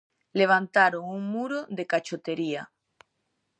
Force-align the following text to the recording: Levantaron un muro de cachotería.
Levantaron 0.39 1.03
un 1.17 1.21
muro 1.33 1.59
de 1.77 1.83
cachotería. 1.91 2.63